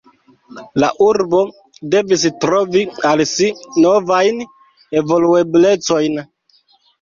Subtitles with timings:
[0.83, 1.41] La urbo
[1.95, 3.51] devis trovi al si
[3.85, 4.41] novajn
[5.03, 6.19] evolueblecojn.